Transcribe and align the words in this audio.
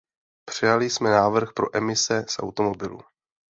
Přijali 0.45 0.89
jsme 0.89 1.09
návrh 1.09 1.53
pro 1.53 1.77
emise 1.77 2.25
z 2.29 2.35
automobilů. 2.39 3.01